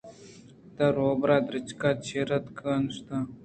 پدا 0.75 0.87
روباہ 0.95 1.39
درٛچک 1.45 1.81
ءِ 1.87 2.01
چیرا 2.05 2.37
اتک 2.39 2.57
ءُ 2.71 2.83
نشت 2.85 3.07